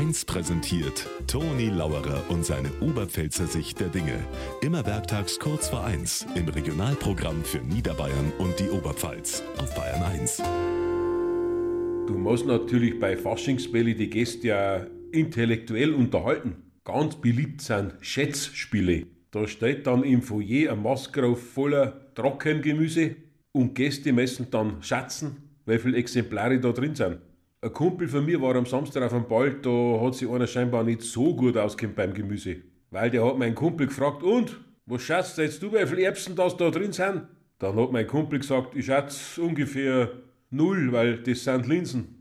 1 0.00 0.24
präsentiert 0.24 1.06
Toni 1.26 1.68
Lauerer 1.68 2.24
und 2.30 2.42
seine 2.42 2.70
Oberpfälzer 2.80 3.46
Sicht 3.46 3.80
der 3.80 3.88
Dinge. 3.88 4.18
Immer 4.62 4.86
werktags 4.86 5.38
kurz 5.38 5.68
vor 5.68 5.84
1 5.84 6.26
im 6.36 6.48
Regionalprogramm 6.48 7.44
für 7.44 7.58
Niederbayern 7.58 8.32
und 8.38 8.58
die 8.58 8.70
Oberpfalz 8.70 9.42
auf 9.58 9.74
Bayern 9.74 10.02
1. 10.02 10.38
Du 12.06 12.14
musst 12.16 12.46
natürlich 12.46 12.98
bei 12.98 13.14
Faschingsbälle 13.14 13.94
die 13.94 14.08
Gäste 14.08 14.48
ja 14.48 14.86
intellektuell 15.12 15.92
unterhalten. 15.92 16.62
Ganz 16.82 17.16
beliebt 17.16 17.60
sind 17.60 17.92
Schätzspiele. 18.00 19.06
Da 19.30 19.46
steht 19.46 19.86
dann 19.86 20.02
im 20.02 20.22
Foyer 20.22 20.72
ein 20.72 20.82
Maskrauf 20.82 21.42
voller 21.52 22.14
Trockengemüse 22.14 23.16
und 23.52 23.74
Gäste 23.74 24.14
messen 24.14 24.46
dann 24.50 24.82
schätzen, 24.82 25.36
wie 25.66 25.78
viele 25.78 25.98
Exemplare 25.98 26.58
da 26.58 26.72
drin 26.72 26.94
sind. 26.94 27.18
Ein 27.62 27.74
Kumpel 27.74 28.08
von 28.08 28.24
mir 28.24 28.40
war 28.40 28.56
am 28.56 28.64
Samstag 28.64 29.02
auf 29.02 29.12
dem 29.12 29.28
Ball, 29.28 29.52
da 29.52 30.00
hat 30.00 30.14
sich 30.14 30.26
einer 30.26 30.46
scheinbar 30.46 30.82
nicht 30.82 31.02
so 31.02 31.36
gut 31.36 31.58
auskennt 31.58 31.94
beim 31.94 32.14
Gemüse. 32.14 32.56
Weil 32.90 33.10
der 33.10 33.22
hat 33.22 33.36
meinen 33.36 33.54
Kumpel 33.54 33.86
gefragt, 33.86 34.22
und, 34.22 34.58
was 34.86 35.02
schätzt 35.02 35.36
jetzt 35.36 35.62
du, 35.62 35.70
wie 35.70 35.86
viele 35.86 36.04
Erbsen 36.04 36.34
das 36.34 36.56
da 36.56 36.70
drin 36.70 36.92
sind? 36.92 37.26
Dann 37.58 37.76
hat 37.76 37.92
mein 37.92 38.06
Kumpel 38.06 38.38
gesagt, 38.38 38.74
ich 38.74 38.86
schätze 38.86 39.42
ungefähr 39.42 40.10
null, 40.48 40.90
weil 40.90 41.18
das 41.18 41.44
sind 41.44 41.66
Linsen. 41.66 42.19